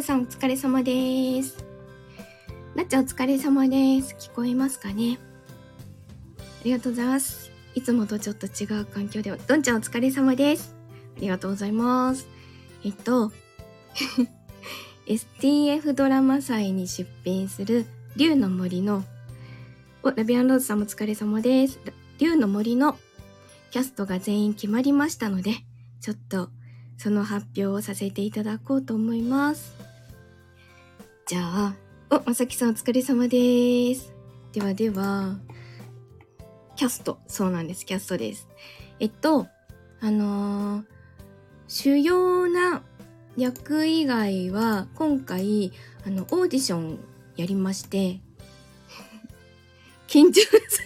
[0.00, 1.62] るさんお疲れ様です。
[2.74, 4.16] なっちゃんお疲れ様です。
[4.18, 5.18] 聞こえますかね？
[6.38, 7.50] ありがとうございます。
[7.74, 10.74] いつもとちょっと違う環境で、どんちゃんお疲れ様です。
[11.18, 12.26] ありがとうございます。
[12.82, 13.30] えっと、
[15.06, 17.84] STF ドラマ祭に出品する
[18.16, 19.04] 竜の森の、
[20.02, 21.78] お、ラビアンローズさんもお疲れ様です。
[22.18, 22.96] 竜の森の
[23.70, 25.56] キャストが全員決まりましたので、
[26.00, 26.48] ちょっと
[26.96, 29.78] その発表をさせていただこうと思います。
[31.30, 31.76] じゃあ、
[32.10, 34.12] お、まさきさんお疲れ様です。
[34.52, 35.38] ではでは、
[36.74, 37.20] キャスト。
[37.28, 37.86] そうなんです。
[37.86, 38.48] キャストです。
[38.98, 39.46] えっと、
[40.00, 40.84] あのー、
[41.68, 42.82] 主要な
[43.36, 45.70] 役以外は、今回、
[46.04, 46.98] あの、オーディション
[47.36, 48.18] やりまして、
[50.10, 50.84] 緊張す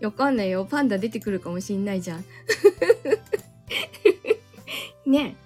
[0.00, 0.64] る わかんないよ。
[0.64, 2.24] パンダ出てくるかもしんないじゃん。
[5.04, 5.36] ね。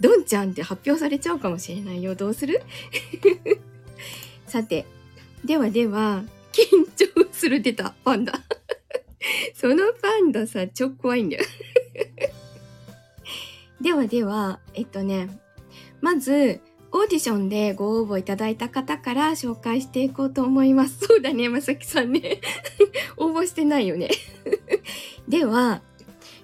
[0.00, 2.14] ドンちゃんって発表されちゃうかもしれないよ。
[2.14, 2.62] どうする？
[4.46, 4.86] さて、
[5.44, 8.32] ではでは、緊張する出た、パンダ。
[9.54, 11.44] そのパンダさ、超怖いんだよ。
[13.80, 15.28] ではでは、えっとね、
[16.00, 16.60] まず、
[16.90, 21.06] オーディションでご応募いただいた方から紹介していこうと思います。
[21.06, 22.40] そうだね、まさきさんね。
[23.18, 24.08] 応募してないよね。
[25.28, 25.82] では、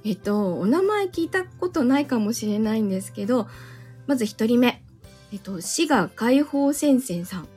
[0.04, 3.48] えっと、お名前聞いたことないかもしれないんですけど、
[4.06, 4.82] まず一人目。
[5.32, 7.48] えっと、滋賀解放戦線さん。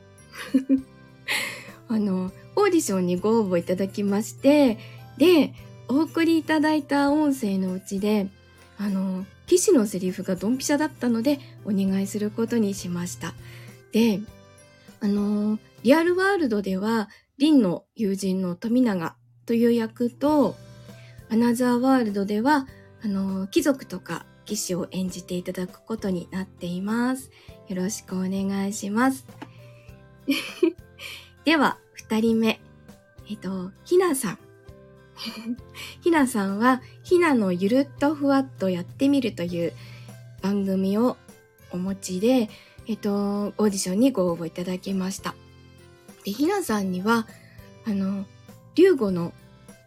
[1.88, 4.78] あの、オーディションにご応募いただきまして、
[5.18, 5.52] で、
[5.88, 8.28] お送りいただいた音声のうちで、
[8.78, 13.34] あの、騎士のセリフがドンピシャだったので、お願いすることにしました。
[13.92, 14.20] で、
[15.00, 20.56] あの、リアルワールドでは、リンの友人の富永という役と、
[21.30, 22.66] アナザーワールドでは、
[23.02, 27.30] あの、貴族とか騎士を演じていただくことになっています。
[27.68, 29.26] よろしくお願いします。
[31.44, 32.60] では、二人目。
[33.30, 34.38] えっと、ひなさん。
[36.00, 39.72] ひなさんは、ひなのゆるっとふわっとやってみるという
[40.40, 41.16] 番組を
[41.70, 42.48] お持ちで、
[42.86, 45.34] えっと、オーディションにご応募いただきました。
[46.24, 47.26] で、ひなさんには、
[47.84, 48.24] あの、
[48.74, 49.32] 竜吾の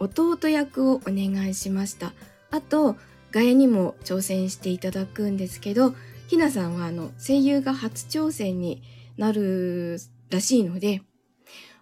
[0.02, 2.14] 弟役をお願いしました。
[2.50, 2.96] あと、
[3.32, 5.94] ガヤにも挑戦していただくんですけど、
[6.28, 8.84] ひなさんはあの、声優が初挑戦に
[9.18, 11.02] なるらしいので、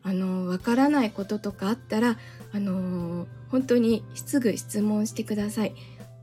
[0.04, 2.18] あの、わからないこととかあったら、
[2.52, 5.76] あの、本当にすぐ質問してください。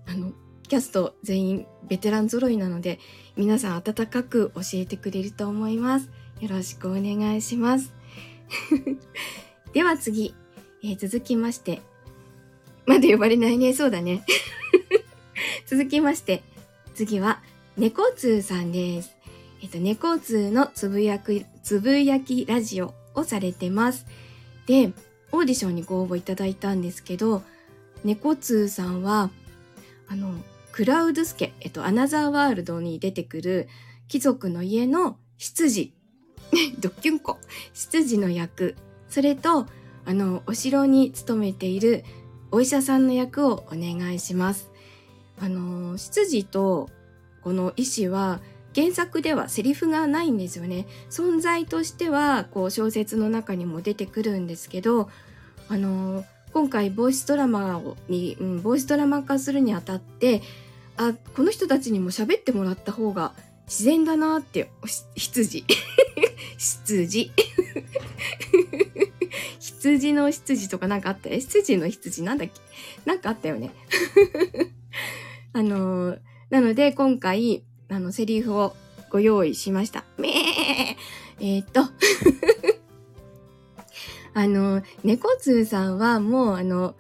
[0.07, 0.33] あの、
[0.69, 2.99] キャスト全員ベテラン揃いなので、
[3.37, 6.11] 皆さん温かく教えてくれると思います。
[6.41, 7.95] よろしくお願いします。
[9.73, 10.35] では次。
[10.87, 11.83] えー、続きまして、
[12.87, 13.75] まだ呼ばれないね。
[13.75, 14.25] そうだね。
[15.67, 16.45] 続きまして、
[16.95, 17.43] 次は、
[17.77, 19.11] 猫通さんです。
[19.61, 24.07] えっ、と、猫通のつぶやく、つぶやきラジオをされてます。
[24.67, 24.93] で、
[25.33, 27.43] オーディションにご応募いただいたんですけど、
[28.05, 29.31] 猫通さんは、
[30.07, 30.33] あの、
[30.71, 33.69] クラウドスケ、えっと、アナザーワールドに出てくる
[34.07, 35.93] 貴族の家の執事、
[36.79, 37.39] ドッキュンコ、
[37.75, 38.77] 執事の役、
[39.09, 39.67] それと、
[40.07, 42.05] あの、お城に勤めている
[42.51, 44.71] お医者さんの役をお願いします。
[45.39, 46.89] あの、執事と
[47.43, 48.41] この医師は
[48.75, 50.87] 原作ではセリフがないんですよね。
[51.11, 55.11] 存在としてはこう小説の中にも出てくるんですけど、
[55.69, 60.43] あの、今回ボイスドラマに、うん、ボイスドラマ化するにあたって、
[60.97, 63.35] あ、この人たちにも喋ってもらった方が
[63.67, 64.71] 自然だなって、
[65.15, 65.65] 羊。
[66.57, 67.33] 羊。
[69.93, 71.29] 羊の羊とかなんかあった？
[71.31, 72.61] え羊の羊なんだっけ？
[73.05, 73.71] なんかあったよね。
[75.53, 76.19] あのー、
[76.51, 78.75] なので今回、あの、セリフを
[79.11, 80.05] ご用意しました。
[80.19, 80.33] めー
[81.41, 81.83] えー、っと
[84.35, 86.95] あの、猫通さんはもうあの、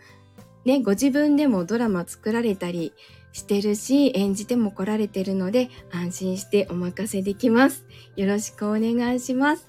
[0.64, 2.92] ね、ご自分でもドラマ作られたり
[3.32, 7.84] してるし、演じても来られてるので、安心してお任せできます。
[8.16, 9.66] よろしくお願いします。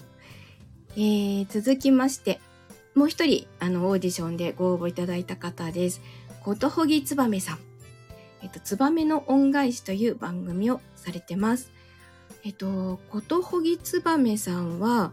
[0.96, 2.40] えー、続きまして、
[2.98, 6.00] もう一人、あの、オーディションでご応募いただいた方です。
[6.42, 7.58] ことほぎつばめさん。
[8.42, 11.70] えっと、つばめの恩返しという番組をされてます。
[12.42, 15.12] えっと、ことほぎつばめさんは、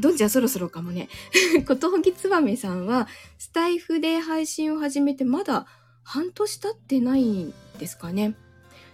[0.00, 1.08] どんじゃそろそろかもね。
[1.64, 3.06] ことほぎつばめさんは、
[3.38, 5.68] スタイフで配信を始めてまだ
[6.02, 8.34] 半年経ってないんですかね。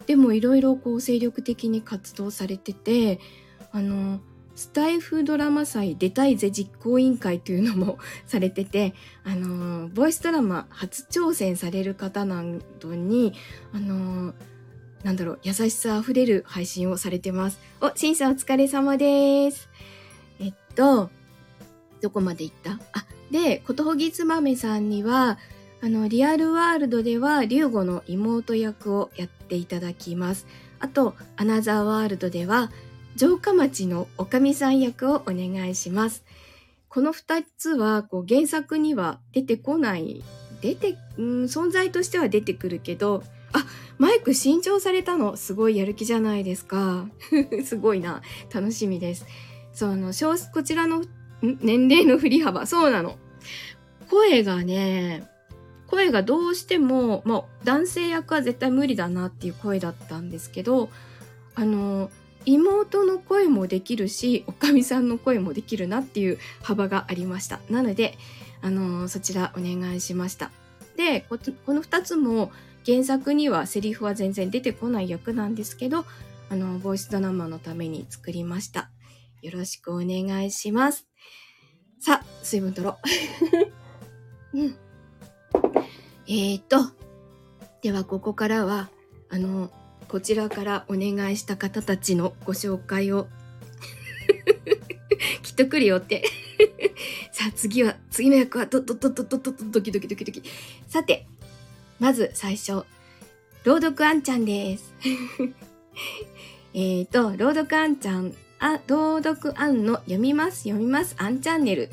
[0.04, 3.20] でもいろいろこう精力的に活動されてて、
[3.72, 4.20] あの、
[4.58, 12.42] スタイフドラマ祭出たいぜ実行委員会というのもされてて、あのボイスドラマ初挑戦される方な
[12.80, 13.34] どに、
[13.72, 14.34] あの
[15.04, 17.60] なんだろう、優しさあふれる配信をされてます。
[17.80, 19.68] お、しんさんお疲れ様です。
[20.40, 21.08] えっと、
[22.00, 22.72] どこまで行った？
[22.92, 25.38] あ、で、ことほぎつまめさんには、
[25.80, 30.48] あの、リアルワールドでは、リュウゴの妹役をやっていただきます。
[30.80, 32.72] あと、アナザーワールドでは、
[33.16, 36.24] 城下町のおかみさん役をお願いします。
[36.88, 40.24] この二つは、こう、原作には出てこない、
[40.60, 43.22] 出て、うん、存在としては出てくるけど、
[43.52, 43.64] あ、
[43.98, 47.08] マイク新調されたの、すごいやる気じゃないですか。
[47.64, 48.22] すごいな。
[48.52, 49.26] 楽しみです。
[49.72, 50.12] そ、の、
[50.52, 51.04] こちらの
[51.42, 53.18] 年齢の振り幅、そうなの。
[54.08, 55.28] 声がね、
[55.86, 60.90] 声がどうしても、まあ、男性役は絶対無理だなっていう声だったんですけど、
[61.54, 62.10] あの、
[62.48, 67.60] 妹の声もできるし、おかみさんの声もできるなっていう幅がありました。
[67.68, 68.16] なので、
[68.62, 70.50] あの、そちらお願いしました。
[70.96, 71.36] で、こ
[71.74, 72.50] の2つも
[72.86, 76.06] 原作にはセリフは全然出てこない役なんですけど、
[76.48, 78.90] あの、ボイスドラマのために作りました。
[79.42, 81.06] よろしくお願いします。
[82.00, 82.96] さあ、水分取ろ
[84.54, 84.56] う。
[84.58, 84.76] うん。
[86.26, 86.78] えーと、
[87.82, 88.88] ではここからは、
[89.28, 89.70] あの、
[90.08, 93.28] こちらからお願いした方たちのご紹介を
[95.42, 96.24] きっと来るよって
[97.32, 100.42] さあ次は、次の役はドドドドドドドキドキドキドキ。
[100.86, 101.26] さて、
[101.98, 102.84] まず最初、
[103.64, 104.94] 朗読あんちゃんです。
[106.74, 111.90] えっと、朗読あんちゃん、あ、朗読あんの読みます読みますあんチャンネル。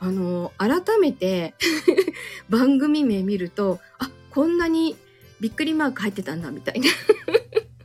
[0.00, 1.54] あの、改めて
[2.48, 4.96] 番組名見ると、あ、こんなに
[5.40, 6.88] びっくりマーク入ってたんだ、みたいな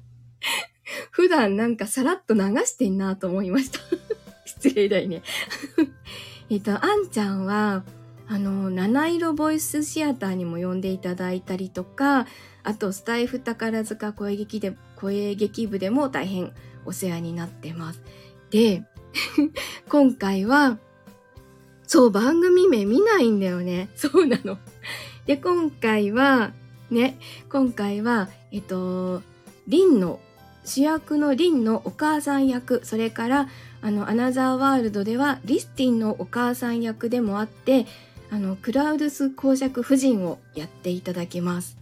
[1.11, 3.79] 普段なんかさらっと流してんなと思いました
[4.45, 5.21] 失礼だよね
[6.49, 7.83] えっと、あんちゃんは、
[8.27, 12.27] あの、七色ボイスシアターにも呼んでいただいたりとか、
[12.63, 16.53] あと、スタイフ宝塚声劇で、声劇部でも大変
[16.85, 18.01] お世話になってます。
[18.49, 18.83] で、
[19.89, 20.77] 今回は、
[21.85, 23.89] そう、番組名見ないんだよね。
[23.95, 24.57] そうなの。
[25.25, 26.53] で、今回は、
[26.89, 27.17] ね、
[27.49, 29.21] 今回は、えっと、
[29.67, 30.19] リンの、
[30.65, 33.49] 主役のリンのお母さん役、それから、
[33.81, 37.85] あの、アナザーワールドでは、リスティンのお母さん役でもあって、
[38.29, 41.77] あの、クラウドス公爵夫人をやっていただきます。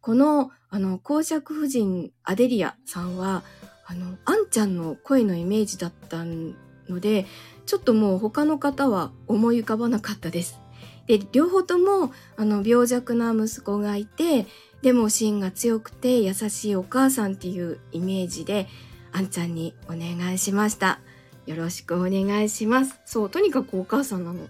[0.00, 3.42] この、あの、公爵夫人アデリアさんは、
[3.86, 7.26] あの、あんちゃんの声のイメージだったので、
[7.66, 10.60] ちょっともう他の方は思い浮かばなかったです。
[11.08, 14.46] で、両方とも、あの、病弱な息子がいて、
[14.82, 18.68] でも芯が強くて優しいお母さんっていうイメージで、
[19.10, 21.00] あんちゃんにお願いしました。
[21.46, 23.00] よろしくお願いします。
[23.06, 24.48] そう、とにかくお母さんなの。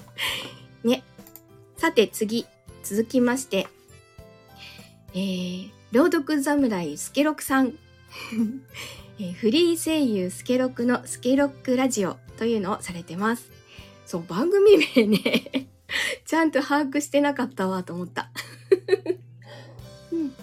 [0.82, 1.04] ね。
[1.76, 2.46] さて次、
[2.82, 3.68] 続きまして、
[5.12, 7.74] えー、朗読侍スケロクさん。
[9.20, 13.50] えー、フリー声優スケロクのスケロックラジオというのをされてます。
[14.06, 15.68] そう、番組名ね
[16.24, 18.30] ちゃんと把握してなかったわと思った
[20.12, 20.34] うん。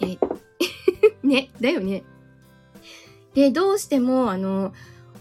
[0.00, 0.18] え
[1.22, 2.02] ね、だよね。
[3.34, 4.74] で、どうしても、あの、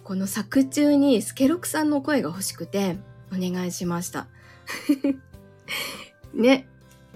[0.04, 2.98] この作中にスケロクさんの声が欲しくて、
[3.32, 4.28] お願いしました。
[6.34, 6.68] ね。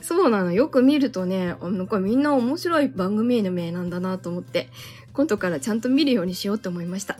[0.01, 0.51] そうなの。
[0.51, 4.69] よく見るとね、なんかみんな面白い番組の名なんだなと思って、
[5.13, 7.17] 今度からちゃんと見るようにしようと思いました。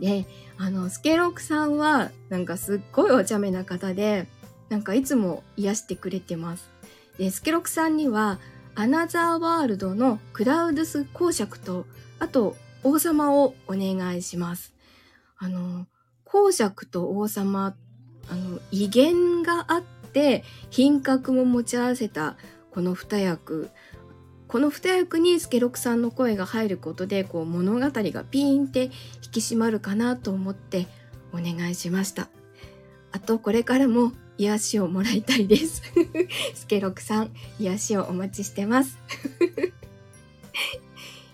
[0.00, 0.26] で、
[0.58, 4.26] あの、スケロクさんは、なんかすっごいお茶目な方で、
[4.68, 6.68] なんかいつも癒してくれてます。
[7.16, 8.40] で、スケロクさんには、
[8.74, 11.86] アナザーワールドのクラウドス公爵と、
[12.18, 14.74] あと、王様をお願いします。
[15.36, 15.86] あの、
[16.24, 17.76] 公爵と王様、
[18.28, 22.36] あの、威厳があって、品格も持ち合わせた
[22.72, 23.70] この二役、
[24.48, 27.92] この二役にスケロクさんの声が入ることでこう物語が
[28.24, 28.90] ピーンって引
[29.30, 30.86] き締まるかなと思って
[31.32, 32.28] お願いしました。
[33.12, 35.82] あとこれからも癒しをもらいたいです。
[36.54, 38.96] スケロクさん癒しをお待ちしてます。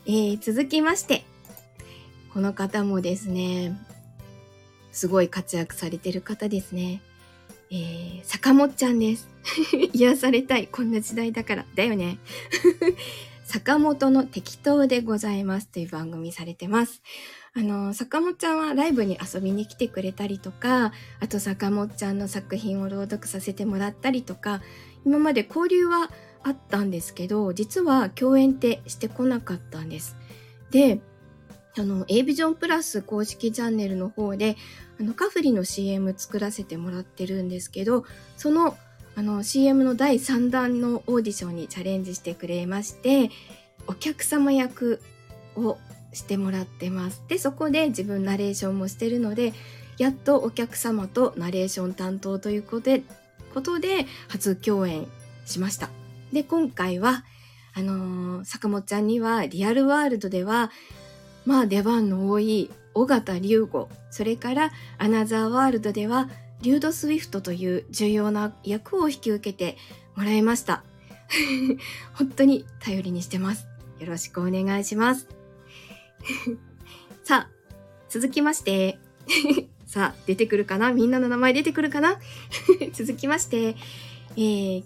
[0.07, 1.25] えー、続きまして
[2.35, 3.79] この方もですね
[4.93, 7.01] すごい活躍されてる方ですね。
[7.71, 9.29] えー、坂本ちゃんです。
[9.93, 10.69] 癒されたい。
[10.69, 11.67] こんな時代だから。
[11.75, 12.19] だよね。
[13.45, 17.03] 坂本の適当でございますという番組されてます。
[17.55, 24.61] あの、坂本ちゃんはライブに遊びに来てくれたりとか、あと坂本ちゃんの作品を朗読させてもらったりとか、
[25.05, 26.11] 今まで交流は
[26.43, 30.17] あったんですけど、実は共演ってしてこなかったんです。
[30.71, 31.01] で、
[31.77, 34.57] あの、A ビジョンプラス公式チャンネルの方で、
[35.01, 38.05] あの、カフリの CM 作らせてもらってるんですけど、
[38.37, 38.77] その、
[39.17, 43.31] あの CM の第3弾のオーディションにチャレンジしてくれまして
[43.87, 45.01] お客様役
[45.55, 45.79] を
[46.13, 47.23] してもらってます。
[47.29, 49.53] でそこで自分ナレーションもしてるので
[49.99, 53.03] やっとお客様とナレーション担当ということで
[53.53, 55.07] ことで初共演
[55.47, 55.91] しました。
[56.33, 57.25] で今回は
[57.77, 60.73] あのー、坂本ちゃんにはリアルワールドでは
[61.45, 63.89] まあ出番の多い尾形龍吾。
[64.11, 66.29] それからアナザーワールドでは
[66.63, 69.77] リュード・スウィフトという重要な役を引き受けて
[70.17, 70.85] もらいました。
[72.15, 73.67] 本当に頼りにしてます。
[73.99, 75.29] よろしくお願いします。
[77.25, 77.51] さあ
[78.09, 78.99] 続きまして。
[79.87, 80.93] さあ出てくるかな？
[80.93, 82.19] みんなの名前出てくるかな？
[82.93, 83.77] 続きまして。
[84.37, 84.85] えー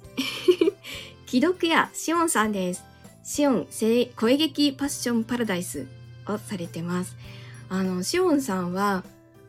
[1.30, 2.82] 既読やしおんさんです。
[3.22, 5.86] しおん声劇パッションパラダイス。
[6.34, 7.16] をされてます。
[7.68, 9.04] あの、しおんさんは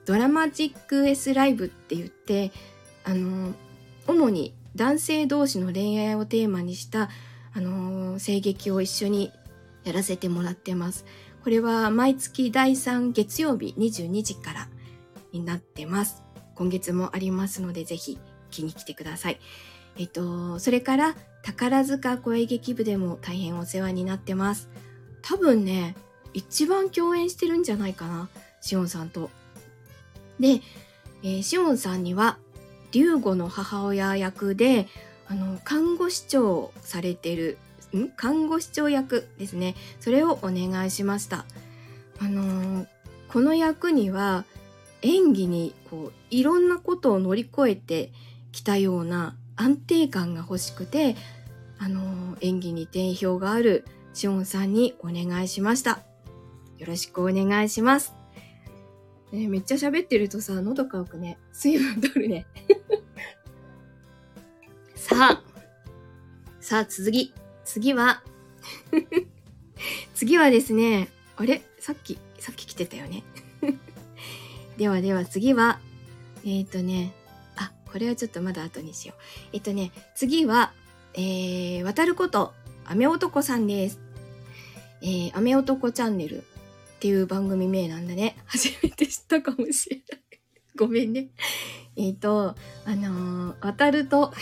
[0.06, 2.52] ドラマチック S ライブって言って、
[3.04, 3.54] あの、
[4.08, 7.10] 主に男性同士の恋愛をテーマにした、
[7.54, 9.32] あの、声劇を一緒に
[9.84, 11.06] やらせてもらってます。
[11.44, 14.68] これは毎月第3月曜日22時から
[15.32, 16.24] になってます。
[16.56, 18.20] 今月もありますので、ぜひ
[18.52, 19.40] 気に来てください。
[19.98, 24.70] えっと、それから宝塚声劇部でも大変お世話になってます。
[25.22, 25.96] 多分ね、
[26.34, 28.30] 一番共演してるんじゃないかな、
[28.62, 29.30] しおんさんと。
[30.40, 30.62] で、
[31.24, 32.38] えー、しおんさんには、
[32.92, 34.88] 龍吾の母親役で、
[35.28, 37.58] あの、看護師長されてる、
[37.96, 38.10] ん？
[38.16, 39.76] 看護師長役ですね。
[40.00, 41.46] それをお願いしました。
[42.20, 42.88] あのー、
[43.30, 44.46] この役には、
[45.02, 48.12] 演技にこういろんなことを乗り越えて
[48.52, 51.16] きたような安定感が欲しくて、
[51.78, 56.09] あの演技に定評があるシオンさんにお願いしました。
[56.80, 58.14] よろしくお願いします。
[59.32, 61.38] ね、めっちゃ喋ってるとさ、喉乾くね。
[61.52, 62.48] 水分取るね。
[64.96, 65.44] さあ、
[66.62, 67.34] さあ次、
[67.66, 68.24] 次は
[70.16, 71.62] 次はですね、あれ？
[71.80, 73.24] さっき、さっき来てたよね。
[74.78, 75.80] ではでは次は、
[76.46, 77.14] えっ、ー、とね、
[77.58, 79.50] あこれはちょっとまだ後にしよう。
[79.54, 80.72] えっとね、次は、
[81.14, 82.54] えー、渡ること、
[82.86, 84.00] 雨男さんです。
[85.02, 86.44] えー、雨男チャンネル
[87.00, 88.36] っていう番組名なんだね。
[88.46, 90.22] 初めて知ったかもしれない。
[90.76, 91.30] ごめんね。
[91.96, 94.34] えっ、と、あのー、渡ると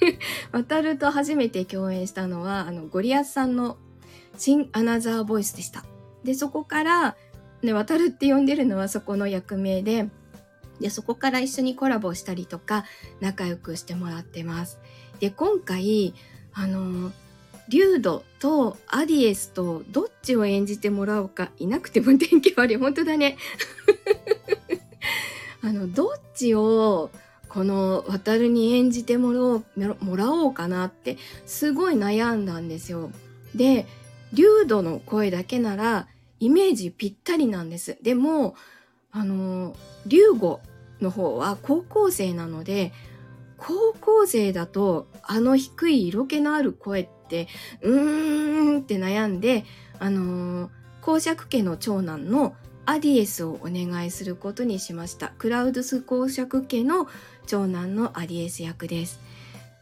[0.50, 3.76] 渡ると初めて共演したのは、あの、ゴリアスさんの
[4.38, 5.84] 新アナザーボイスでした。
[6.24, 7.16] で、そこから、
[7.60, 10.08] ね、渡るって呼んでるのはそこの役名で、
[10.80, 12.86] で、そこから一緒にコラボしたりとか、
[13.20, 14.78] 仲良くしてもらってます。
[15.20, 16.14] で、今回、
[16.54, 17.12] あの、
[17.68, 22.76] リュードとアディエスとどっちを演じてもらおうか、いなくても天気悪い。
[22.76, 23.36] 本当だね。
[25.62, 27.10] あの、どっちを、
[27.48, 29.64] この渡るに演じてもらおう
[30.00, 33.10] もらおうかなってすごい悩んだんですよ。
[33.54, 33.86] で、
[34.32, 36.06] リュードの声だけなら
[36.38, 37.96] イメージぴったりなんです。
[38.02, 38.56] でも、
[39.10, 39.74] あの
[40.06, 40.60] 龍吾
[41.00, 42.92] の方は高校生なので
[43.56, 47.15] 高校生だとあの低い色気のある声って
[47.82, 49.64] うーんって悩んで
[49.98, 52.54] あの公爵家の長男の
[52.84, 55.32] アディエスをお願いすることにしました。
[55.38, 57.08] クラウドス公爵家の
[57.46, 59.20] 長男のアディエス役です。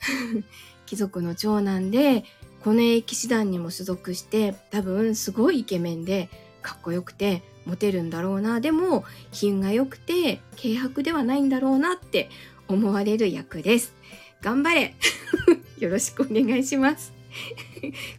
[0.86, 2.24] 貴族の長男で
[2.62, 6.30] この騎士団にも所属して多分すごいイケメンで
[6.62, 8.60] かっこよくてモテるんだろうな。
[8.60, 12.30] でも品が良くて軽薄ではないんだろうなって
[12.68, 13.94] 思われる役です。
[14.42, 14.94] 頑張れ。
[15.80, 17.13] よろしくお願いします。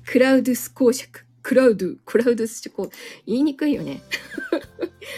[0.05, 2.89] クラウドス公爵クラウドクラウドスチョコ
[3.25, 4.01] 言いにくいよね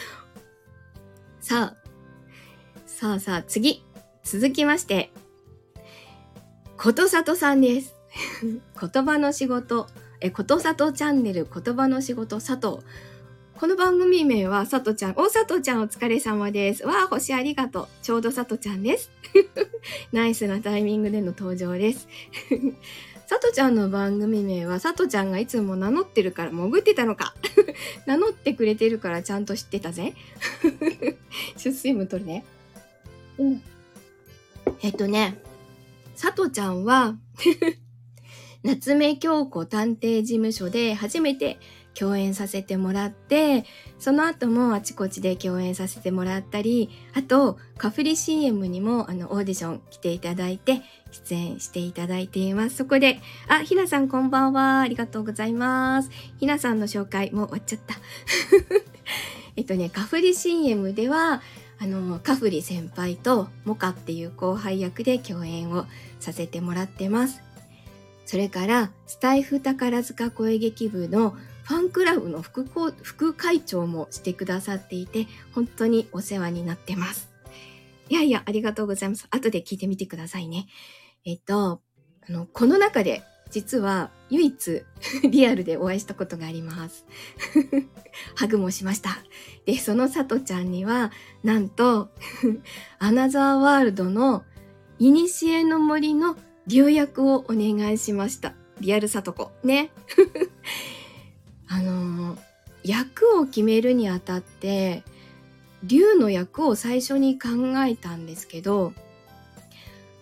[1.39, 1.88] さあ
[2.86, 3.84] さあさあ次
[4.24, 5.12] 続きまして
[6.77, 7.96] ことさとさんです
[8.80, 9.88] 言葉の仕事
[10.20, 12.86] えことさとチャンネル言葉の仕事佐藤
[13.58, 15.13] この番組名は、さとちゃん。
[15.16, 16.86] お、さとちゃんお疲れ様です。
[16.86, 17.88] わあ、星ありがとう。
[18.04, 19.10] ちょうどさとちゃんです。
[20.13, 22.08] ナイスなタイミングでの登場です。
[23.27, 27.36] さとちゃんの番組名は、さとちゃんがいつも名乗ってるから潜ってたのか。
[28.07, 30.13] 名乗ってくれてるからちゃんと知ってたぜ。
[31.57, 32.46] 出水分取るね。
[33.38, 33.62] うん。
[34.81, 35.38] えっとね、
[36.15, 37.17] さとちゃんは
[38.63, 41.60] 夏目京子探偵事務所で初めて
[41.98, 43.66] 共演させてもらって、
[43.98, 52.75] その後もあちこちで共演させてもらったり、あと、カフリ CM にもあのオーディション来ていただいて、出演していただいています。
[52.75, 54.82] そこで、あ、ひなさんこんばんは。
[54.82, 56.12] ありがとうございます。
[56.39, 57.96] ひなさんの紹介もう終わっちゃった。
[59.56, 61.42] えっとね、カフリ CM では、
[61.80, 65.86] あの、カフリ先輩とモカっていう後輩役で共演を
[66.20, 67.42] させてもらってます。
[68.27, 71.36] それから、スタイフ宝塚声劇部の
[71.67, 72.63] ファンクラブの副
[73.03, 77.29] 副会長もしてくださっていて、本当にお世話になってます。
[78.07, 79.27] いやいや、ありがとうございます。
[79.31, 80.67] 後で聞いてみてくださいね。
[81.25, 81.81] えっと、
[82.29, 84.83] あの、この中で実は唯一
[85.29, 87.05] リアルでお会いしたことがあります。
[88.36, 89.17] ハグもしました。
[89.65, 91.12] で、そのさとちゃんには、
[91.43, 92.12] なんと、
[92.97, 94.45] アナザーワールドの
[95.00, 98.53] イニシエの森の留役をお願いしました。
[98.79, 99.51] リアルさとこ。
[99.65, 99.91] ね。
[101.69, 102.38] あの、
[102.83, 105.03] 役を決めるにあたって、
[105.83, 107.50] 竜の役を最初に考
[107.86, 108.93] えたんですけど、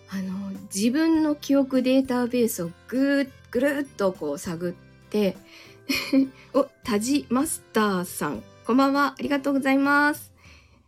[0.09, 4.73] あの、自分の記憶データベースをぐぐるっとこう探っ
[5.09, 5.37] て、
[6.53, 9.15] お、タジマスターさん、こんばんは。
[9.17, 10.31] ありがとうございます。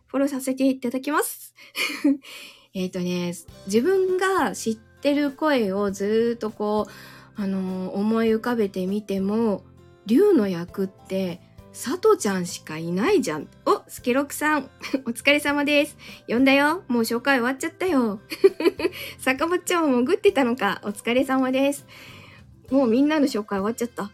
[0.06, 1.54] フォローさせていただきます。
[2.74, 3.34] えっとね、
[3.66, 9.62] 自分が知ってる声をずっとこう、あの、思い浮かべてみても、
[10.08, 11.38] 竜の役って、
[11.72, 13.46] さとちゃんしかいないじゃん。
[13.66, 14.70] お、スケロクさん、
[15.04, 15.98] お疲れ様です。
[16.26, 16.82] 呼んだよ。
[16.88, 18.18] もう紹介終わっちゃったよ。
[19.20, 20.80] 坂本ちゃんも潜ってたのか。
[20.82, 21.86] お疲れ様です。
[22.70, 24.10] もうみんなの紹介終わっちゃった。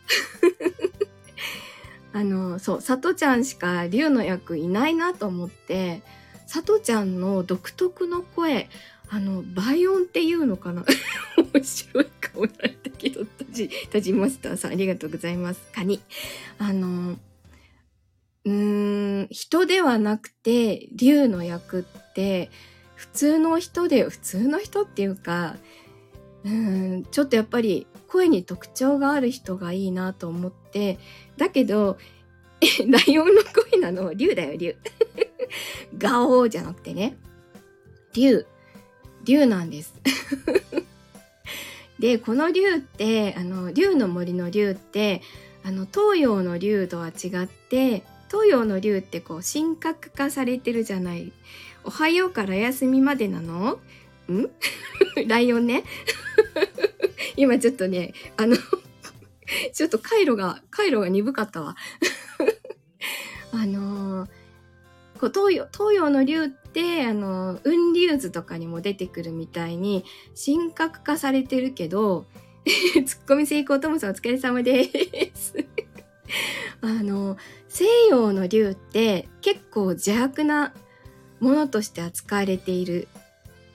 [2.12, 6.02] あの、そう、さとちゃんしか竜の役いないなと思って、
[6.48, 8.68] さとちゃんの独特の声、
[9.14, 10.84] あの、倍音っていうのかな？
[11.54, 12.66] 面白い顔なんだ
[12.98, 15.62] けど、タジ、タジマスターさんありがとうございます。
[15.72, 16.00] カニ。
[16.58, 17.16] あの、
[18.44, 22.50] うーん、人ではなくて、竜の役って、
[22.96, 25.58] 普通の人で、普通の人っていうか、
[26.44, 30.98] うん、ちょっとやっぱり声に特徴がある人がいいなと思って、
[31.36, 31.98] だけど、
[32.90, 34.74] ライオンの声なのは、竜だよ、竜。
[35.96, 37.16] ガオーじゃなくてね。
[38.12, 38.44] 竜。
[39.24, 39.94] 竜なんです。
[41.98, 45.22] で、この竜って、あの、竜の森の竜って、
[45.64, 51.32] あの、東洋の竜とは違って、東洋の竜ってこう、神格化されてるじゃない。
[51.84, 53.80] おはようから休みまでなの？
[54.32, 54.50] ん？
[55.28, 55.84] ライオンね。
[57.36, 58.56] 今ちょっとね、あの
[59.72, 61.76] ちょっと回路が、回路が鈍かったわ。
[63.52, 64.28] あのー、
[65.20, 70.04] こう東洋、東洋の竜って、であの、雲竜図とかにも出てくるみたいに、
[70.44, 72.26] 神格化されてるけど、
[73.06, 74.84] ツッコミ成功ともさんお疲れ様で
[75.34, 75.54] す。
[76.82, 77.36] あの、
[77.68, 80.74] 西洋の竜って結構邪悪な
[81.38, 83.06] ものとして扱われている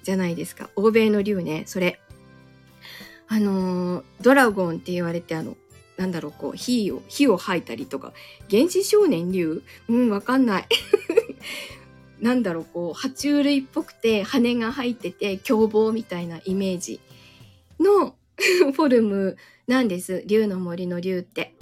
[0.04, 0.70] じゃないですか。
[0.76, 2.02] 欧米の竜ね、それ。
[3.30, 5.56] あの、ドラゴンって言われてあの、
[5.96, 8.12] なんだろう、こう、火を、火を吐いたりとか、
[8.50, 9.64] 原始少年竜？
[9.88, 10.68] うん、わかんない。
[12.22, 17.00] なんだろう、こう、爬虫類っぽくて羽が生えてて凶暴みたいなイメージ
[17.80, 20.24] の フォルムなんです。
[20.26, 21.54] 竜の森の竜って。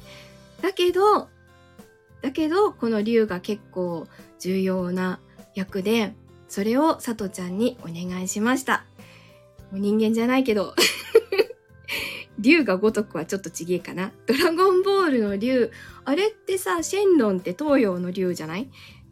[0.62, 1.28] だけど、
[2.22, 4.08] だけど、この竜が結構
[4.39, 5.20] 重要な
[5.56, 6.13] 役で、
[6.48, 8.86] それをさとちゃんにお願いしました。
[9.72, 10.74] もう人間じゃないけど
[12.39, 14.12] 竜が如くはちょっとちげえかな。
[14.28, 15.72] ドラゴンボールの竜、
[16.06, 18.70] あれってさ、シェンロンって東洋の竜じゃない？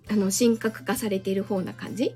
[0.10, 2.16] あの、神格化されている方な感じ？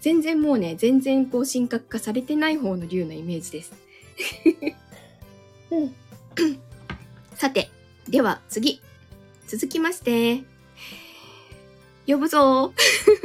[0.00, 3.72] 全然もうね、全然こう神格化されてない方の竜のイメージです。
[5.70, 5.94] うん、
[7.34, 7.70] さて、
[8.08, 8.80] では次。
[9.46, 10.44] 続きまして、
[12.06, 12.72] 呼ぶぞ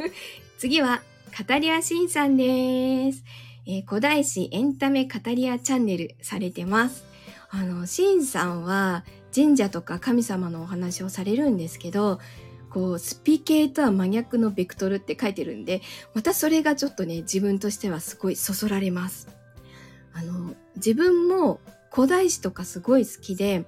[0.58, 3.24] 次は、カタリアシンさんです。
[3.67, 7.04] えー、古代史エンタメカタリアチャンネルされてます。
[7.50, 12.19] あの、シンさんは神社とか神様のお話をされるんですけど、
[12.76, 15.82] こう、スピ系とは真逆のベクトルって書いてるんで、
[16.14, 19.30] またそれがちょっとね、自分としてはすごいそそられます。
[20.12, 23.64] あの、自分も古代史とかすごい好きで、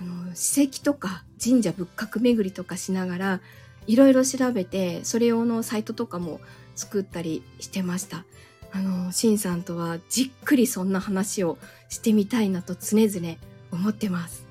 [0.00, 3.40] あの、史跡とか神社仏閣巡りとかしながら、
[3.88, 6.40] いろいろ調べて、それ用のサイトとかも
[6.76, 8.24] 作ったりしてました。
[8.70, 13.36] あの、シンさんとはじっくりそんな話をしてみたいなと常々
[13.72, 14.46] 思ってます。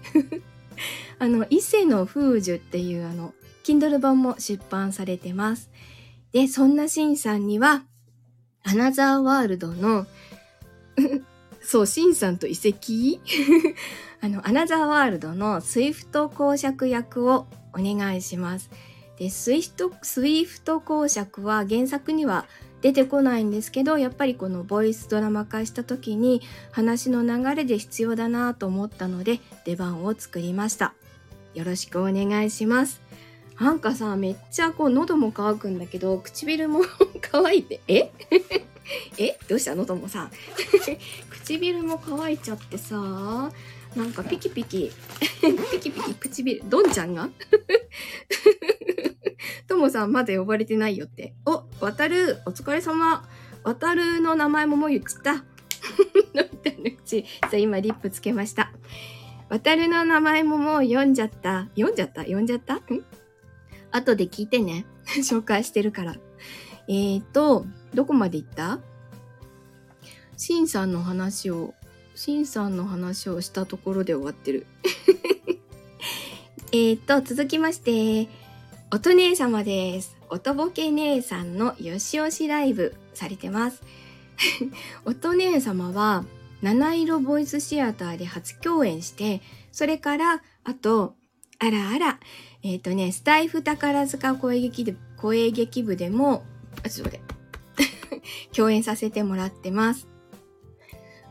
[1.18, 3.34] あの、伊勢の風樹っていうあの、
[3.70, 5.70] Kindle 本も出版されてます。
[6.32, 7.84] で、そんなシンさんには、
[8.64, 10.08] アナザーワールドの
[11.62, 13.20] そう、シンさんと遺跡？
[14.22, 18.72] あの、アナザーワールドのスイフト公爵役をお願いします。
[19.20, 22.48] で、スイフト、スイフト公爵は原作には
[22.82, 30.94] 出てこないんですけどやっぱりこのボイスドラマ化した時に話の流れで必要だなと思ったので出番を作りました
[31.54, 33.09] よろしくお願いします
[33.60, 36.82] なんかさ、めっちゃこう喉も乾くんだけど、唇も
[37.22, 38.12] 乾いて、え？
[39.20, 39.38] え？
[39.48, 40.30] どうした喉もさ、
[41.30, 43.52] 唇も乾いちゃってさ、
[43.96, 44.92] なんかピキピキ、
[45.42, 47.30] ピキピキ唇、どんちゃんが？
[49.68, 51.34] ともさんまだ呼ばれてないよって。
[51.46, 53.28] お、渡る、お疲れ様。
[53.64, 55.44] 渡るの名前ももう言っちゃった。
[57.58, 58.72] 今リップつけました。
[59.50, 61.68] 渡るの名前ももう読んじゃった。
[61.76, 62.22] 読んじゃった？
[62.22, 62.76] 読んじゃった？
[62.76, 62.82] ん？
[63.92, 64.86] 後で聞いてね。
[65.24, 66.16] 紹介してるから。
[66.88, 68.80] えーと、どこまで行った？
[70.38, 71.74] シンさんの話を、
[72.16, 74.66] シンさんの話をしたところで終わってる。
[76.72, 78.30] えーと、続きまして、
[78.92, 80.18] 音姉様です。
[80.30, 83.82] 音ボケ姉さんのよしよしライブされてます。
[85.06, 86.26] 音姉様は、
[86.62, 91.16] 七色ボイスシアターで初共演して、それから、あと、
[91.60, 92.20] あらあら、
[92.64, 96.44] えっ、ー、とね、スタイフ宝塚声劇で声劇部でも、
[96.86, 97.22] あ、ちょっと待っ
[98.12, 98.22] て、
[98.56, 100.08] 共演させてもらってます。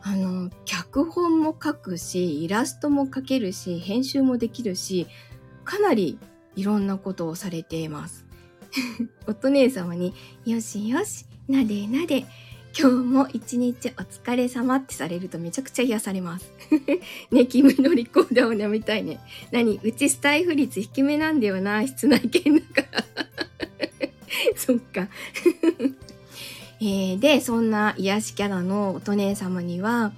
[0.02, 5.06] あの、脚本も書くし、イラストも描けるし、編集もできるし、
[5.64, 6.18] かなり
[6.56, 8.26] いろんなことをされています。
[9.26, 10.14] おと姉様に、
[10.46, 12.24] よしよし、なでなで、
[12.80, 16.52] 今日も一日お疲れ様ってされるとめちゃくちゃ癒されます。
[17.32, 19.18] ね、キムのリコーダーを舐めたいね。
[19.50, 23.04] 何うちスタイフ率低めなんだよな、室内犬だから。
[24.54, 25.08] そっか。
[26.80, 30.12] えー、で、そんな癒しキャラのおと姉様には、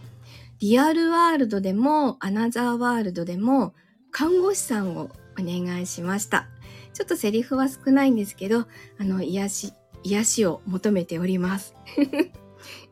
[0.59, 3.73] リアルワールドでもアナザーワールドでも
[4.11, 6.47] 看護師さんをお願いしました。
[6.93, 8.67] ちょっとセリフは少ないんですけど、
[8.99, 11.75] あの、癒し、癒しを求めております。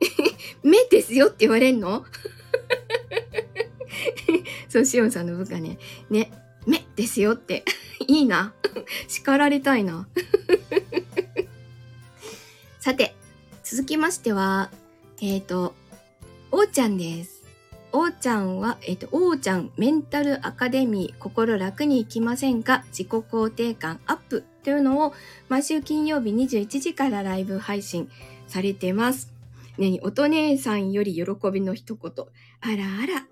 [0.62, 2.04] 目ですよって言われんの？
[4.68, 5.78] そう、しおんさんの部下ね、
[6.11, 6.31] ね、
[6.66, 7.64] 目ですよって。
[8.07, 8.54] いいな。
[9.07, 10.09] 叱られたいな。
[12.78, 13.14] さて、
[13.64, 14.70] 続きましては、
[15.20, 15.74] えっ、ー、と、
[16.50, 17.42] おーちゃんです。
[17.92, 22.85] おーちゃんは、えっ、ー、と、おーちゃんメンタルアカデミー心楽に行きませんか？
[22.90, 25.14] 自己肯定感アップというのを
[25.48, 28.11] 毎週金曜日21時からライブ配信
[28.46, 29.38] されてます。
[29.78, 32.12] ね、おと姉さんより喜びの一言。
[32.60, 33.26] あらあら。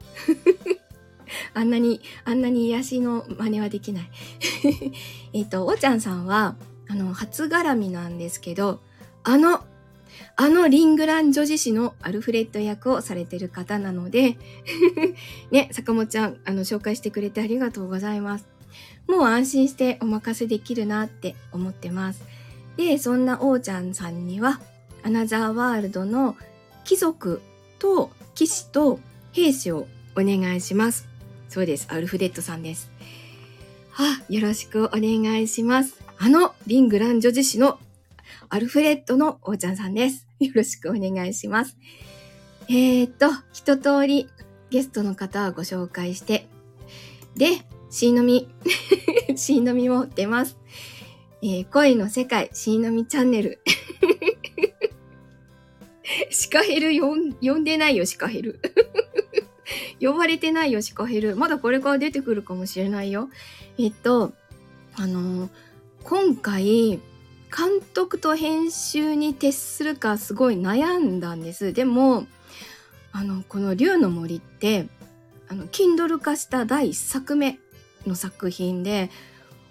[1.54, 4.11] あんなに、あんなに癒しの真似はできない。
[5.35, 6.56] えっと、おちゃんさんは、
[6.88, 8.80] あの、初絡みなんですけど、
[9.24, 9.64] あの、
[10.37, 14.38] あのリングラン女子誌のアルフレッド役をされてる方なので
[15.50, 18.46] ね、坂本ちゃん、あの、紹介してくれてありがとうございます。
[19.09, 22.22] もう安心してお任せできるなって思ってます。
[22.76, 24.61] で、そんなおーちゃんさんには、
[25.07, 26.37] アナザーワールドの
[26.83, 27.40] 貴族
[27.79, 28.99] と騎士と
[29.31, 31.07] 兵士をお願いします。
[31.49, 31.87] そうです。
[31.92, 32.90] アルフレッドさんです。
[33.92, 36.03] はよろしくお願いします。
[36.19, 37.79] あの、リングラン女子誌の
[38.49, 40.27] アルフレッドのおーちゃんさんです。
[40.40, 41.77] よろしくお願いします。
[42.69, 44.29] えー、っと、一通り
[44.71, 46.49] ゲストの方をご紹介して、
[47.37, 48.49] で、シーノミ、
[49.37, 50.57] シーノミも出ます。
[51.42, 53.61] えー、恋の世界、シーノミチャンネル。
[56.57, 58.61] カヘル呼んでないよ、シカヘル。
[60.01, 61.37] 呼ばれてないよ、シカヘル。
[61.37, 63.29] まだこれから出てくるかもしれないよ。
[63.79, 64.33] えっと、
[64.95, 65.51] あのー、
[66.03, 66.64] 今回、
[67.55, 71.75] 監督と編集に徹するかすごい悩んだんです。
[71.75, 72.27] でも、
[73.12, 74.88] あの、この竜の森って、
[75.49, 77.59] あの、Kindle 化した第1作目
[78.07, 79.11] の作品で、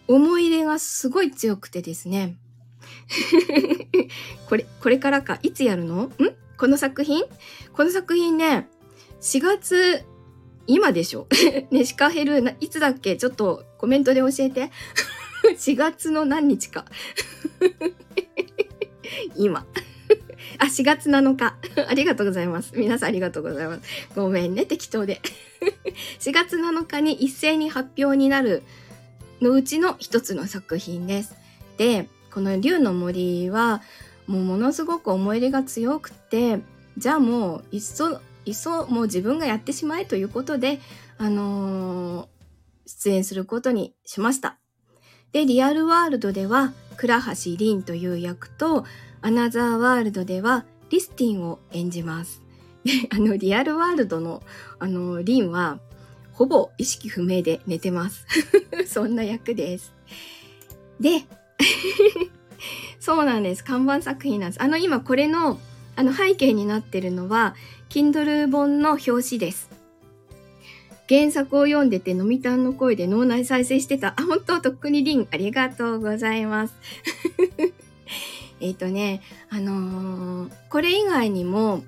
[0.08, 2.38] 思い入れがすごい強くてですね。
[4.48, 5.39] これ、これからか。
[5.41, 6.04] いつやるの？
[6.04, 6.44] ん？
[6.57, 7.23] この作品？
[7.73, 8.67] この作品ね、
[9.21, 10.03] 4月、
[10.67, 11.27] 今でしょ？
[11.71, 13.17] ね、シカヘル、いつだっけ？
[13.17, 14.71] ちょっとコメントで教えて。
[15.45, 16.85] 4月の何日か。
[19.35, 19.65] 今。
[20.57, 21.55] あ、4月7日。
[21.87, 22.71] ありがとうございます。
[22.75, 23.81] 皆さんありがとうございます。
[24.15, 25.21] ごめんね、適当で。
[26.19, 28.63] 4月7日に一斉に発表になる
[29.41, 31.35] のうちの一つの作品です。
[31.77, 33.81] で、この竜の森は
[34.27, 36.59] もうものすごく思い入れが強くて、
[36.97, 40.79] じゃあもういっそ、いっそもう自分がやってしまえということで、
[41.17, 42.27] あのー、
[42.85, 44.57] 出演することにしました。
[45.31, 48.85] で、リアルワールドでは倉橋凛という役と、
[49.21, 52.41] アナザーワールドではリスティンを演じます。
[52.83, 54.43] で、あの、リアルワールドの、
[54.79, 55.79] あの、凛は、
[56.31, 58.25] ほぼ意識不明で寝てます。
[58.88, 59.93] そんな役です。
[60.99, 61.25] で、
[62.99, 63.63] そうなんです。
[63.63, 64.62] 看板作品なんです。
[64.62, 65.60] あの、今これの、
[65.95, 67.56] あの、背景になってるのは、
[67.89, 69.69] Kindle 本の表紙です。
[71.08, 74.15] 原作を読んでて、のみたんの声で脳内再生してた。
[74.17, 74.60] あ、本当？
[74.60, 76.75] とっくにりん、ありがとうございます。
[78.60, 81.84] えっとね、あのー、これ以外にも、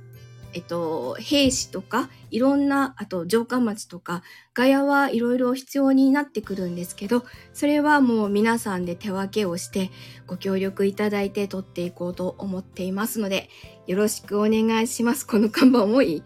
[0.57, 4.23] えっと、兵士とか、いろんな、あと城下町とか、
[4.55, 9.91] ガヤはいろいろ必要になってくるんですけど、それはもう皆さんで手分けをして、
[10.25, 13.51] ご協力いただいて撮っていこうと思っていますので、
[13.85, 15.27] よろしくお願いします。
[15.27, 16.23] この看板重い？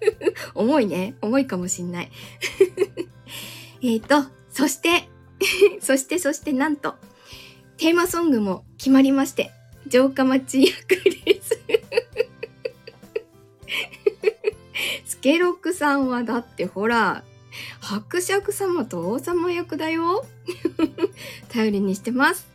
[0.56, 1.16] 重いね。
[1.20, 2.10] 重いかもしんない。
[3.84, 5.10] えっと、そして、
[5.84, 6.94] そしてそしてなんと、
[7.76, 9.50] テーマソングも決まりまして、
[9.90, 11.35] 城下町役です。
[15.16, 17.24] スケロックさんはだってほら、
[17.80, 20.26] 伯爵様と王様役だよ。
[21.48, 22.46] 頼りにしてます。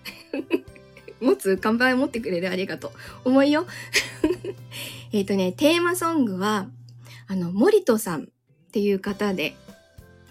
[1.19, 2.89] 持つ看板持ってくれるありがと
[3.25, 3.29] う。
[3.29, 3.65] 重いよ。
[5.11, 6.69] えっとね、テーマソングは、
[7.27, 8.27] あの、森戸さんっ
[8.71, 9.55] ていう方で、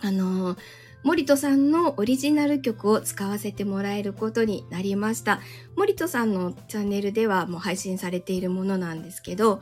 [0.01, 0.57] あの、
[1.03, 5.41] 森戸さんのオリジナル曲を使わせてもらえることになりました。
[5.75, 9.61] 森戸さんのチャンネルではもう配信されているものなんですけど、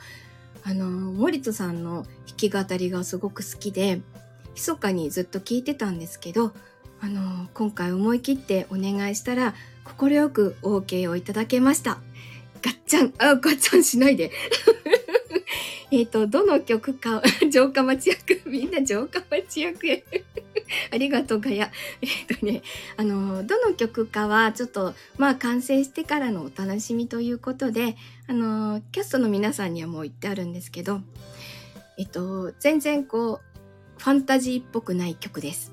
[0.64, 4.00] あの、森戸さんの弾き語りがすごく好きで、
[4.54, 6.52] 密かにずっと聞いてたんですけど、
[7.00, 11.98] あの、今回思い切ってお願いしたら、快く OK をいただけました。
[12.62, 14.32] ガッチャン、あ、ガッチャンしないで。
[15.90, 20.04] えっと、どの曲か、城下町役、みんな城下町役へ。
[20.90, 21.70] ありがとう、ガヤ。
[22.02, 22.62] えっ、とね、
[22.96, 27.96] あの、どの曲かは、ちょっと、まあ、完成してからのお楽しみということで、
[28.26, 31.00] あの、キャストの皆さんにはもう言ってあるんですけど、
[31.98, 35.72] えっと、全然こう、ファンタジーっぽくない曲です。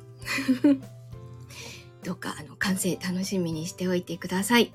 [2.04, 4.74] どうか、あの、完成楽しみにしておいてください。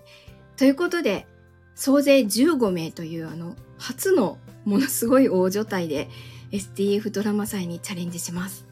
[0.56, 1.26] ということで、
[1.74, 6.08] 総勢15名という、あの、初のものすごい大所帯で
[6.52, 8.69] STF ドラマ祭にチャレンジします。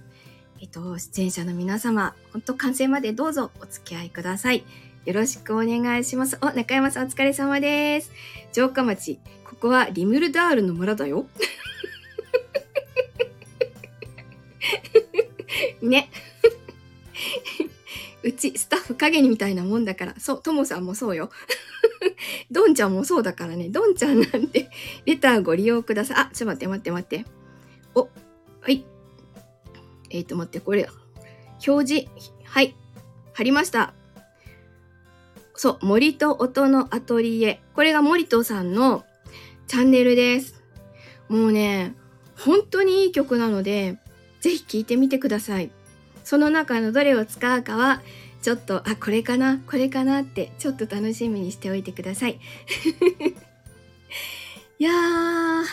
[0.60, 4.64] えっと、出演者の皆様、本当完成までどうぞお付き合いください。
[5.04, 6.36] よろしくお願いします。
[6.42, 8.10] お、中山さんお疲れ様です。
[8.52, 11.26] 城下町、ここはリムルダールの村だよ。
[15.80, 16.10] ね。
[18.24, 21.30] うちスタッフ影にみたいなもんだから、そう、ともさんもそうよ。
[22.50, 24.68] どんちゃんもそうだからね、どんちゃんなんて、
[25.06, 26.16] レターご利用ください。
[26.18, 27.30] あ、ちょっと待って待って待って。
[27.94, 28.08] お、
[28.60, 28.84] はい。
[30.10, 30.88] えっ、ー、と、待って、これ、
[31.66, 32.08] 表示、
[32.44, 32.74] はい、
[33.34, 33.92] 貼りました。
[35.54, 37.60] そう、森と音のアトリエ。
[37.74, 39.04] これが森とさんの
[39.66, 40.62] チャンネルです。
[41.28, 41.94] もうね、
[42.36, 43.98] 本当にいい曲なので、
[44.40, 45.70] ぜひ聴いてみてください。
[46.22, 48.02] その中のどれを使うかは、
[48.40, 52.38] ちょっと、あ、これかな、これかなって、ちょっと楽しみにしておいてください。
[54.78, 55.64] いやー、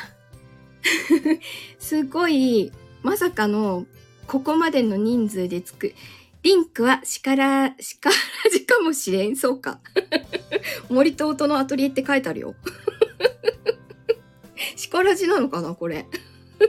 [1.77, 2.71] すごい、
[3.03, 3.85] まさかの
[4.27, 5.93] ここまでの人数でつく。
[6.43, 8.15] リンクはしから、しから
[8.51, 9.35] じかもしれん。
[9.35, 9.79] そうか。
[10.89, 12.55] 森と音のアトリエって書いてあるよ。
[14.75, 16.05] しからじなのかなこれ。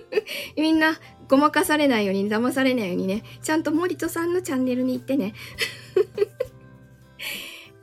[0.56, 5.34] みんな、ごまかされないように、騙されないようにね、ちゃんと森戸さんのチャンネルに行ってね。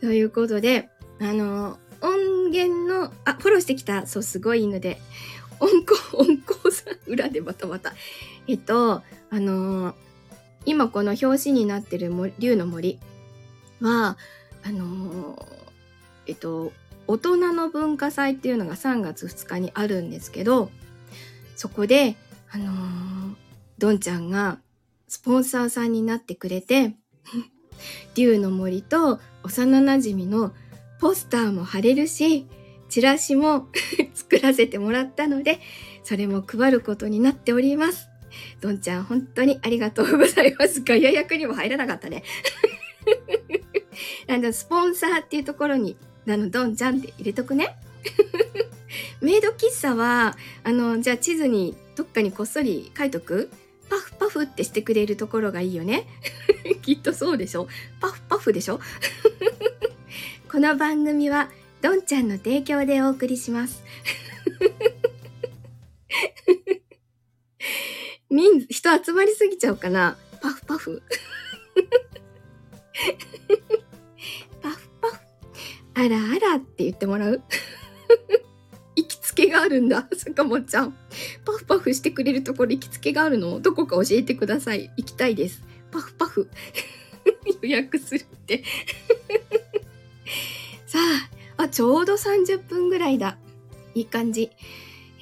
[0.02, 4.06] ということで、あの、音源の、あ、フォローしてきた。
[4.08, 5.00] そう、すごいいいので、
[5.60, 7.94] 音効、 音効さん、裏でまたまた。
[8.48, 9.96] えっと、あのー、
[10.66, 13.00] 今この表紙になってる竜の森
[13.82, 14.18] は、
[14.64, 15.46] あのー、
[16.28, 16.72] えっと、
[17.08, 20.72] 大人の文化祭っていうのが3月2日にあるんですけど、
[21.56, 22.16] そこで、
[22.52, 23.36] あのー、
[23.78, 24.60] どんちゃんが
[25.08, 26.96] スポンサーさんになってくれて、
[28.16, 30.54] 竜の森と幼馴染の
[31.00, 32.48] ポスターも貼れるし、
[32.94, 33.70] チラシも
[34.14, 35.60] 作らせてもらったので、
[36.04, 38.08] それも配ることになっております。
[38.62, 40.82] どんちゃん、本当にありがとうございます。
[40.82, 42.22] ガヤ役にも入らなかったね。
[44.30, 47.76] あの、スポンサーっていうところに、あの、どんちゃんって入れとくね。
[49.22, 53.50] メイド喫茶は、あの、じゃあ地図にどっかにこっそり書いとく
[53.90, 56.06] パフパフってしてくれるところがいいよね。
[56.84, 57.68] きっとそうでしょ
[58.00, 58.80] パフパフでしょ
[60.48, 61.50] この番組は、
[61.84, 63.84] どんちゃんの提供でお送りします。
[68.32, 70.16] 人、人集まりすぎちゃうかな？
[70.42, 71.04] パフパフ。
[74.62, 75.18] パフパフ。
[75.96, 77.42] あらあらって言ってもらう？
[78.96, 80.96] 行きつけがあるんだ、坂本ちゃん。
[81.44, 83.60] パフパフしてくれるところ行きつけがあるの？
[83.60, 84.90] どこか教えてください。
[84.96, 85.62] 行きたいです。
[85.92, 86.50] パフパフ。
[87.62, 88.64] 予約するって、
[91.74, 93.36] ちょうど30分ぐらいだ。
[93.96, 94.52] いい感じ。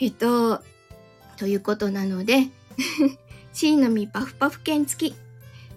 [0.02, 0.62] えっと、
[1.38, 2.50] ということなので、
[3.54, 5.16] C の実パフパフ券付き。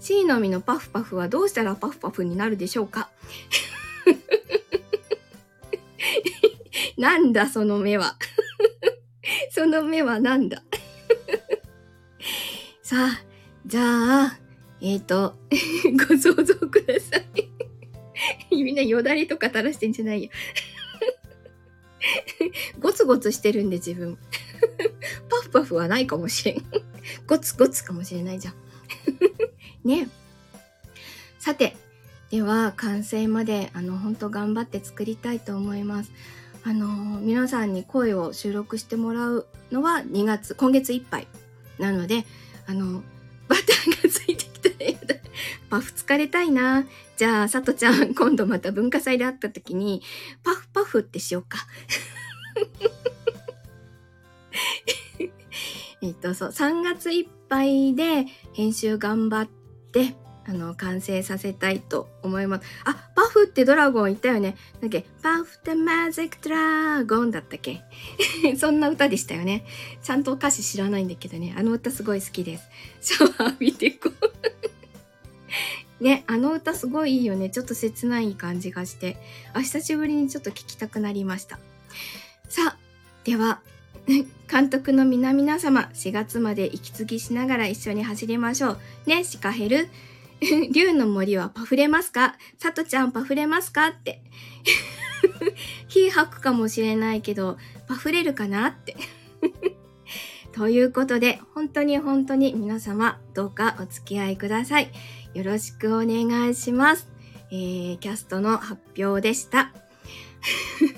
[0.01, 3.09] C の実のパフパフはどうしたらパフパフになるでしょうか？
[6.99, 8.17] なんだその目は？
[9.55, 10.65] その目はなんだ？
[12.83, 13.23] さあ、
[13.65, 14.39] じゃあ、
[14.81, 15.37] えっ、ー、と、
[16.09, 17.25] ご想像ください。
[18.63, 20.31] みんなよだれとか垂らしてんじゃないよ。
[22.81, 24.19] ゴツゴツしてるんで自分。
[25.29, 26.65] パフパフはないかもしれん。
[27.27, 28.55] ゴツゴツかもしれないじゃん。
[29.85, 30.09] ね。
[31.39, 31.77] さて、
[32.31, 36.13] では完成まであの本当頑張って作りたいと思います。
[36.67, 36.87] あの
[37.21, 41.27] 皆さんに声を収録してもらうのは2月今月いっぱい
[41.79, 42.25] なので
[42.67, 43.03] あの
[43.49, 44.75] バターがついてきたら
[45.69, 50.03] パフ疲れたいなじゃあさとちゃん 今度また文化祭で会った時に
[50.43, 51.59] パフパフってしようか
[56.03, 59.49] えっとそう3月いっぱいで編集頑張っ
[59.93, 62.67] てあの、完成させたいと思います。
[62.85, 64.57] あ、パフってドラゴンいたよね。
[64.83, 65.07] だっけ？
[65.23, 67.81] パフってマジックドラゴンだったっけ？
[68.59, 69.65] そんな歌でしたよね。
[70.03, 71.55] ちゃんと歌詞知らないんだけどね。
[71.57, 72.69] あの歌すごい好きです。
[73.01, 74.15] シャワー浴びてこう。
[76.01, 77.51] ね、あの歌すごいいいよね。
[77.51, 79.17] ちょっと切ない感じがして。
[79.53, 81.59] あ、久しぶりにちょっと聞きたくなりました。
[82.49, 82.77] さあ、
[83.25, 83.61] では、
[84.51, 88.79] 監督の皆々様、4月まで息継ぎしながら一緒に走りましょう。
[89.07, 89.89] ね、シカヘル。
[90.73, 92.37] 竜の森はパフれますか？
[92.59, 93.89] さとちゃんパフれますか？
[93.89, 94.23] って。
[95.89, 97.57] 火吐くかもしれないけど、
[97.89, 98.69] パフれるかな？
[98.69, 98.97] って。
[100.53, 104.91] ということで、本当に本当に皆様、どうかお付き合いください。
[105.35, 107.09] よろしくお願いします。
[107.51, 109.73] えー、キャストの発表でした。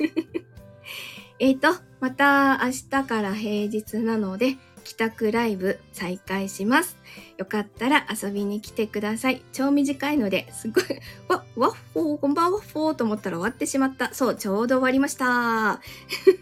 [1.38, 1.68] えっと、
[2.00, 6.96] また明日から平日なので、帰宅ライブ再開します。
[7.38, 9.42] よかったら遊びに来てください。
[9.52, 10.84] 超短いので、すごい、
[11.28, 14.14] わ、ワッフォー、こんばんはワッフォーと思ったら終わってしまった。
[14.14, 15.80] そう、ちょうど終わりました。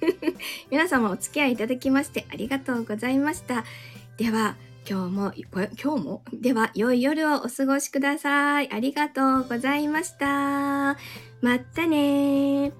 [0.70, 3.64] 皆様お付き合いいただきましてありがとうございました。
[4.18, 5.33] では、今日も、
[5.83, 6.23] 今日も？
[6.33, 8.70] では、良い夜をお過ごしください。
[8.70, 10.97] ありがとうございました。
[11.40, 12.73] まったね